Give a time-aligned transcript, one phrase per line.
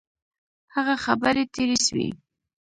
[0.73, 2.07] هغه خبري تیري سوې.